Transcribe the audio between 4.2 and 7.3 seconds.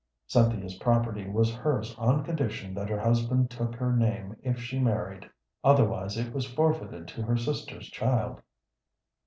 if she married, otherwise it was forfeited to